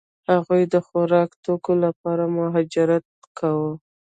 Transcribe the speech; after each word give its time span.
هغوی 0.29 0.63
د 0.73 0.75
خوراکي 0.85 1.37
توکو 1.45 1.73
لپاره 1.85 2.23
مهاجرت 2.37 3.05
کاوه. 3.37 3.71